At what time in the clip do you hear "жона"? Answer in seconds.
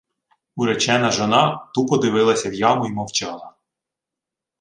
1.11-1.67